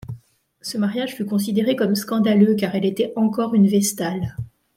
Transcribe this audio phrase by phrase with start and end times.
[0.61, 4.35] Ce mariage fut considéré comme scandaleux car elle était encore une Vestale.